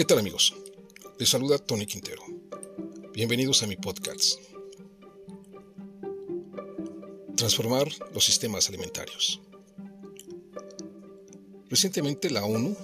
[0.00, 0.54] ¿Qué tal amigos?
[1.18, 2.22] Les saluda Tony Quintero.
[3.12, 4.40] Bienvenidos a mi podcast.
[7.36, 9.42] Transformar los sistemas alimentarios.
[11.68, 12.74] Recientemente la ONU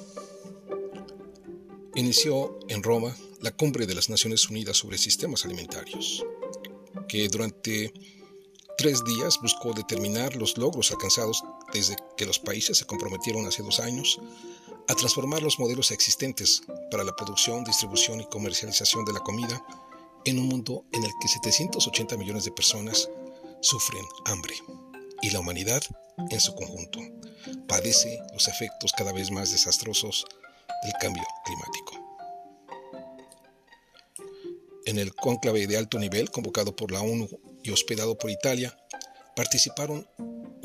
[1.94, 6.22] inició en Roma la cumbre de las Naciones Unidas sobre sistemas alimentarios,
[7.08, 7.94] que durante
[8.76, 11.42] tres días buscó determinar los logros alcanzados
[11.72, 14.20] desde que los países se comprometieron hace dos años
[14.88, 19.64] a transformar los modelos existentes para la producción, distribución y comercialización de la comida
[20.24, 23.08] en un mundo en el que 780 millones de personas
[23.60, 24.54] sufren hambre
[25.22, 25.82] y la humanidad
[26.30, 27.00] en su conjunto
[27.68, 30.24] padece los efectos cada vez más desastrosos
[30.82, 32.06] del cambio climático.
[34.86, 37.28] En el cónclave de alto nivel convocado por la ONU
[37.62, 38.76] y hospedado por Italia,
[39.34, 40.08] participaron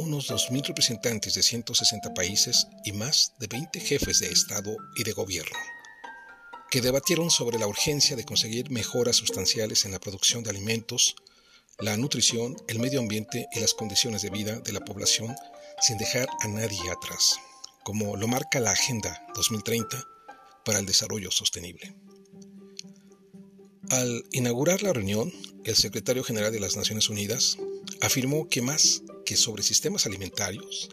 [0.01, 5.13] unos 2.000 representantes de 160 países y más de 20 jefes de Estado y de
[5.13, 5.58] gobierno,
[6.69, 11.16] que debatieron sobre la urgencia de conseguir mejoras sustanciales en la producción de alimentos,
[11.80, 15.35] la nutrición, el medio ambiente y las condiciones de vida de la población
[15.81, 17.39] sin dejar a nadie atrás,
[17.83, 20.08] como lo marca la Agenda 2030
[20.63, 21.95] para el Desarrollo Sostenible.
[23.89, 25.33] Al inaugurar la reunión,
[25.65, 27.58] el secretario general de las Naciones Unidas
[27.99, 29.02] afirmó que más
[29.35, 30.89] sobre sistemas alimentarios,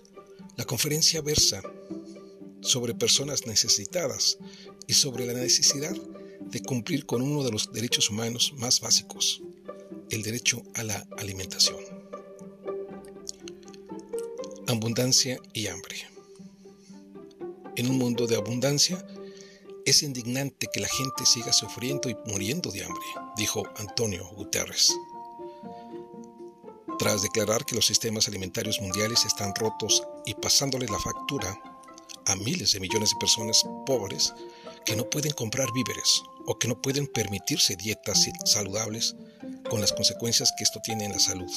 [0.56, 1.62] la conferencia versa
[2.60, 4.38] sobre personas necesitadas
[4.86, 5.94] y sobre la necesidad
[6.40, 9.42] de cumplir con uno de los derechos humanos más básicos,
[10.10, 11.78] el derecho a la alimentación.
[14.66, 15.96] Abundancia y hambre.
[17.76, 19.04] En un mundo de abundancia,
[19.86, 24.94] es indignante que la gente siga sufriendo y muriendo de hambre, dijo Antonio Guterres.
[26.98, 31.56] Tras declarar que los sistemas alimentarios mundiales están rotos y pasándole la factura
[32.26, 34.34] a miles de millones de personas pobres
[34.84, 39.14] que no pueden comprar víveres o que no pueden permitirse dietas saludables
[39.70, 41.50] con las consecuencias que esto tiene en la salud.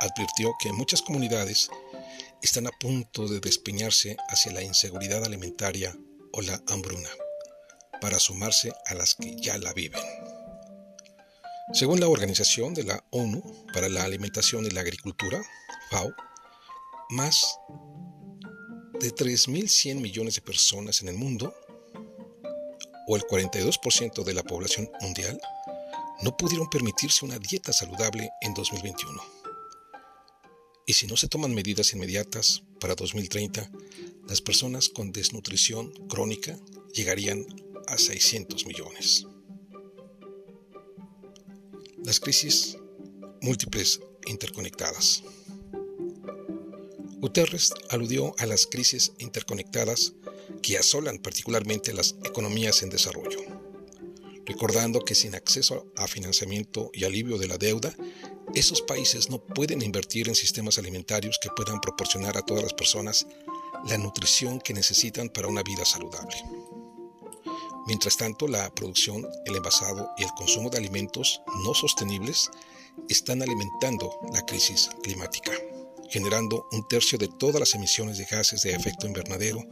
[0.00, 1.70] Advirtió que muchas comunidades
[2.42, 5.96] están a punto de despeñarse hacia la inseguridad alimentaria
[6.32, 7.10] o la hambruna
[8.00, 10.02] para sumarse a las que ya la viven.
[11.72, 15.42] Según la Organización de la ONU para la Alimentación y la Agricultura,
[15.90, 16.12] FAO,
[17.08, 17.58] más
[19.00, 21.54] de 3.100 millones de personas en el mundo,
[23.08, 25.40] o el 42% de la población mundial,
[26.22, 29.22] no pudieron permitirse una dieta saludable en 2021.
[30.86, 33.70] Y si no se toman medidas inmediatas para 2030,
[34.28, 36.54] las personas con desnutrición crónica
[36.92, 37.46] llegarían
[37.86, 39.26] a 600 millones.
[42.04, 42.76] Las crisis
[43.40, 45.22] múltiples interconectadas.
[47.18, 50.14] Guterres aludió a las crisis interconectadas
[50.62, 53.38] que asolan particularmente las economías en desarrollo,
[54.44, 57.94] recordando que sin acceso a financiamiento y alivio de la deuda,
[58.54, 63.28] esos países no pueden invertir en sistemas alimentarios que puedan proporcionar a todas las personas
[63.88, 66.36] la nutrición que necesitan para una vida saludable.
[67.92, 72.50] Mientras tanto, la producción, el envasado y el consumo de alimentos no sostenibles
[73.10, 75.52] están alimentando la crisis climática,
[76.08, 79.62] generando un tercio de todas las emisiones de gases de efecto invernadero,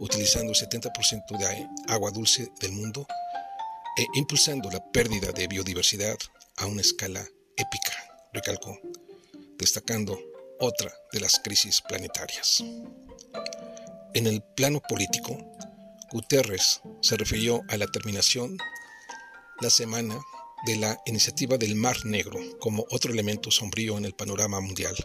[0.00, 3.06] utilizando el 70% de agua dulce del mundo
[3.96, 6.18] e impulsando la pérdida de biodiversidad
[6.56, 7.24] a una escala
[7.56, 7.92] épica,
[8.32, 8.76] recalcó,
[9.56, 10.18] destacando
[10.58, 12.60] otra de las crisis planetarias.
[14.14, 15.38] En el plano político,
[16.10, 18.56] Guterres se refirió a la terminación
[19.60, 20.18] la semana
[20.64, 24.96] de la iniciativa del Mar Negro como otro elemento sombrío en el panorama mundial,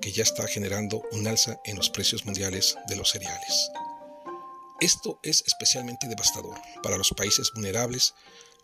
[0.00, 3.70] que ya está generando un alza en los precios mundiales de los cereales.
[4.80, 8.14] Esto es especialmente devastador para los países vulnerables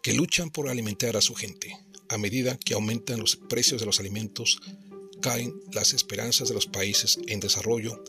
[0.02, 1.78] que luchan por alimentar a su gente.
[2.08, 4.58] A medida que aumentan los precios de los alimentos,
[5.20, 8.02] caen las esperanzas de los países en desarrollo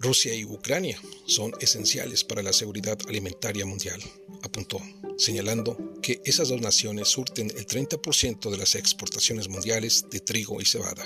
[0.00, 4.00] Rusia y Ucrania son esenciales para la seguridad alimentaria mundial,
[4.42, 4.80] apuntó,
[5.16, 10.66] señalando que esas dos naciones surten el 30% de las exportaciones mundiales de trigo y
[10.66, 11.04] cebada,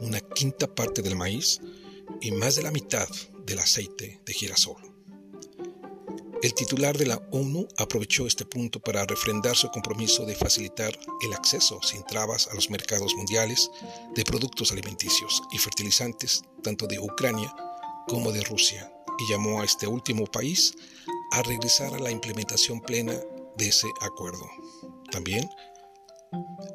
[0.00, 1.60] una quinta parte del maíz
[2.20, 3.08] y más de la mitad
[3.46, 4.76] del aceite de girasol.
[6.42, 11.32] El titular de la ONU aprovechó este punto para refrendar su compromiso de facilitar el
[11.32, 13.70] acceso sin trabas a los mercados mundiales
[14.14, 17.52] de productos alimenticios y fertilizantes tanto de Ucrania
[18.08, 20.72] como de Rusia y llamó a este último país
[21.32, 23.14] a regresar a la implementación plena
[23.56, 24.48] de ese acuerdo.
[25.12, 25.48] También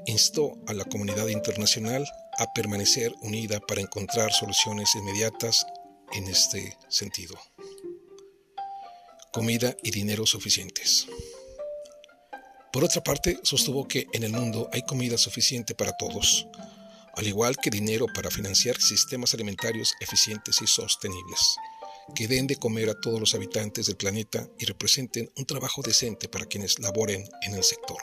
[0.06, 2.06] instó a la comunidad internacional
[2.38, 5.65] a permanecer unida para encontrar soluciones inmediatas
[6.13, 7.36] en este sentido.
[9.31, 11.07] comida y dinero suficientes.
[12.71, 16.47] Por otra parte, sostuvo que en el mundo hay comida suficiente para todos,
[17.15, 21.57] al igual que dinero para financiar sistemas alimentarios eficientes y sostenibles,
[22.15, 26.27] que den de comer a todos los habitantes del planeta y representen un trabajo decente
[26.27, 27.98] para quienes laboren en el sector.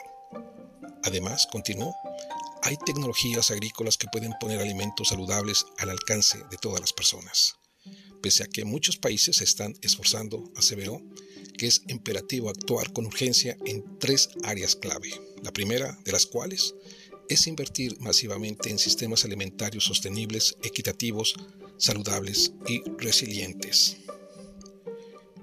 [1.03, 1.93] Además, continuó,
[2.63, 7.55] hay tecnologías agrícolas que pueden poner alimentos saludables al alcance de todas las personas.
[8.21, 11.01] Pese a que muchos países se están esforzando, aseveró,
[11.57, 15.09] que es imperativo actuar con urgencia en tres áreas clave,
[15.41, 16.75] la primera de las cuales
[17.29, 21.35] es invertir masivamente en sistemas alimentarios sostenibles, equitativos,
[21.77, 23.97] saludables y resilientes.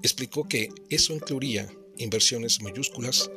[0.01, 3.29] Explicó que eso incluiría inversiones mayúsculas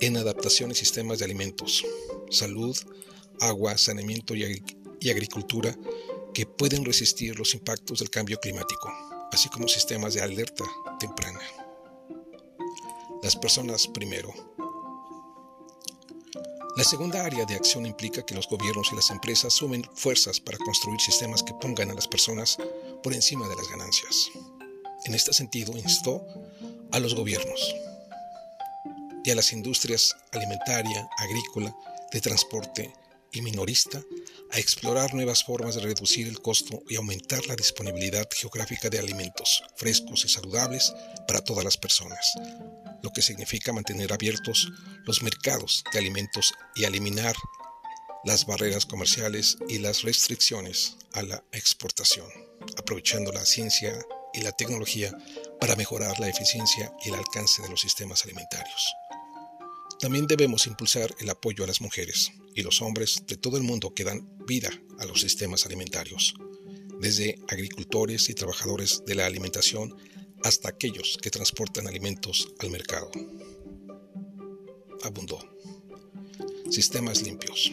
[0.00, 1.84] en adaptación y sistemas de alimentos,
[2.30, 2.76] salud,
[3.40, 4.62] agua, saneamiento y,
[5.00, 5.76] y agricultura
[6.32, 8.92] que pueden resistir los impactos del cambio climático,
[9.32, 10.64] así como sistemas de alerta
[10.98, 11.40] temprana.
[13.22, 14.34] Las personas primero.
[16.76, 20.58] La segunda área de acción implica que los gobiernos y las empresas sumen fuerzas para
[20.58, 22.58] construir sistemas que pongan a las personas
[23.02, 24.28] por encima de las ganancias.
[25.06, 26.26] En este sentido, instó
[26.92, 27.74] a los gobiernos
[29.24, 31.74] y a las industrias alimentaria, agrícola,
[32.12, 32.92] de transporte
[33.32, 34.02] y minorista
[34.50, 39.64] a explorar nuevas formas de reducir el costo y aumentar la disponibilidad geográfica de alimentos
[39.76, 40.94] frescos y saludables
[41.26, 42.34] para todas las personas,
[43.06, 44.72] lo que significa mantener abiertos
[45.04, 47.36] los mercados de alimentos y eliminar
[48.24, 52.26] las barreras comerciales y las restricciones a la exportación,
[52.76, 53.96] aprovechando la ciencia
[54.34, 55.16] y la tecnología
[55.60, 58.92] para mejorar la eficiencia y el alcance de los sistemas alimentarios.
[60.00, 63.94] También debemos impulsar el apoyo a las mujeres y los hombres de todo el mundo
[63.94, 66.34] que dan vida a los sistemas alimentarios,
[67.00, 69.94] desde agricultores y trabajadores de la alimentación
[70.46, 73.10] hasta aquellos que transportan alimentos al mercado.
[75.02, 75.38] Abundó.
[76.70, 77.72] Sistemas limpios.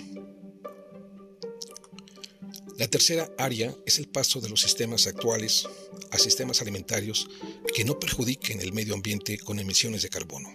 [2.80, 5.68] La tercera área es el paso de los sistemas actuales
[6.10, 7.30] a sistemas alimentarios
[7.76, 10.50] que no perjudiquen el medio ambiente con emisiones de carbono.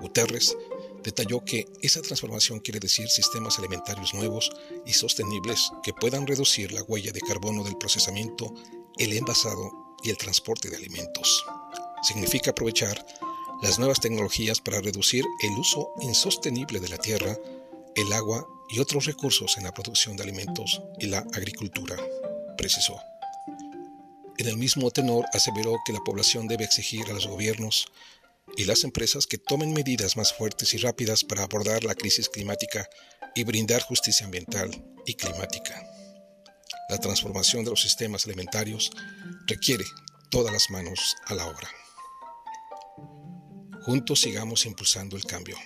[0.00, 0.56] Guterres
[1.04, 4.50] detalló que esa transformación quiere decir sistemas alimentarios nuevos
[4.84, 8.52] y sostenibles que puedan reducir la huella de carbono del procesamiento,
[8.98, 11.44] el envasado y el transporte de alimentos.
[12.02, 13.04] Significa aprovechar
[13.62, 17.36] las nuevas tecnologías para reducir el uso insostenible de la tierra,
[17.96, 21.96] el agua y otros recursos en la producción de alimentos y la agricultura,
[22.56, 23.00] precisó.
[24.36, 27.86] En el mismo tenor aseveró que la población debe exigir a los gobiernos
[28.56, 32.88] y las empresas que tomen medidas más fuertes y rápidas para abordar la crisis climática
[33.34, 34.70] y brindar justicia ambiental
[35.06, 35.93] y climática.
[36.88, 38.90] La transformación de los sistemas alimentarios
[39.46, 39.84] requiere
[40.30, 41.68] todas las manos a la obra.
[43.82, 45.56] Juntos sigamos impulsando el cambio.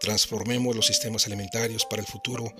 [0.00, 2.52] Transformemos los sistemas alimentarios para el futuro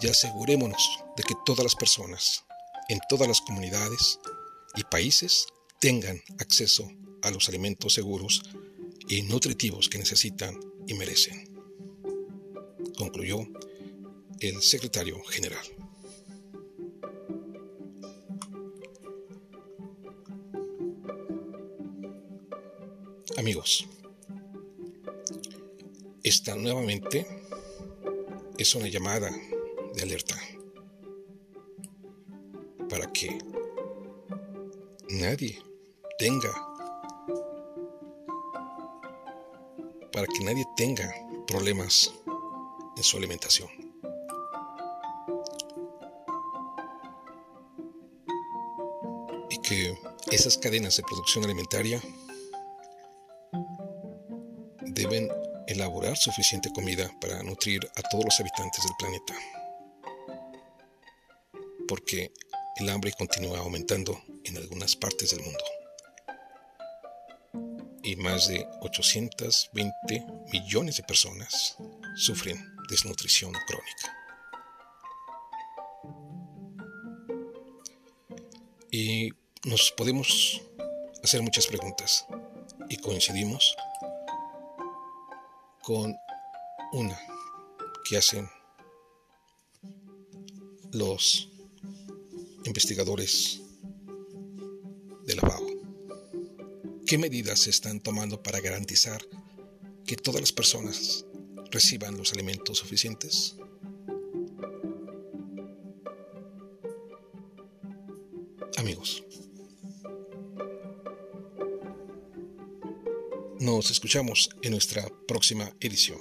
[0.00, 2.44] y asegurémonos de que todas las personas,
[2.88, 4.18] en todas las comunidades
[4.74, 5.46] y países,
[5.80, 6.90] tengan acceso
[7.22, 8.42] a los alimentos seguros
[9.08, 11.54] y nutritivos que necesitan y merecen.
[12.96, 13.40] Concluyó
[14.40, 15.64] el secretario general.
[23.38, 23.86] Amigos,
[26.22, 27.26] esta nuevamente
[28.56, 29.30] es una llamada
[29.94, 30.34] de alerta
[32.88, 33.36] para que
[35.10, 35.62] nadie
[36.18, 36.50] tenga,
[40.12, 41.12] para que nadie tenga
[41.46, 42.14] problemas
[42.96, 43.68] en su alimentación.
[49.50, 49.98] Y que
[50.30, 52.00] esas cadenas de producción alimentaria
[54.96, 55.30] deben
[55.66, 59.34] elaborar suficiente comida para nutrir a todos los habitantes del planeta.
[61.86, 62.32] Porque
[62.76, 65.64] el hambre continúa aumentando en algunas partes del mundo.
[68.02, 71.76] Y más de 820 millones de personas
[72.16, 72.56] sufren
[72.88, 74.16] desnutrición crónica.
[78.90, 79.30] Y
[79.64, 80.62] nos podemos
[81.22, 82.24] hacer muchas preguntas
[82.88, 83.76] y coincidimos
[85.86, 86.16] con
[86.94, 87.16] una
[88.08, 88.50] que hacen
[90.90, 91.48] los
[92.64, 93.62] investigadores
[95.26, 95.64] de la FAO.
[97.06, 99.24] ¿Qué medidas se están tomando para garantizar
[100.04, 101.24] que todas las personas
[101.70, 103.54] reciban los alimentos suficientes?
[108.76, 109.22] Amigos,
[113.66, 116.20] Nos escuchamos en nuestra próxima edición.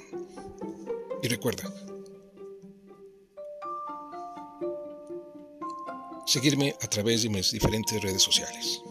[1.22, 1.72] Y recuerda,
[6.26, 8.82] seguirme a través de mis diferentes redes sociales.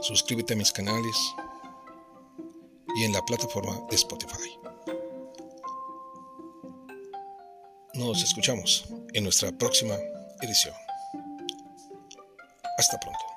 [0.00, 1.16] Suscríbete a mis canales
[2.96, 4.58] y en la plataforma de Spotify.
[7.92, 9.98] Nos escuchamos en nuestra próxima
[10.40, 10.74] edición.
[12.78, 13.31] Hasta pronto.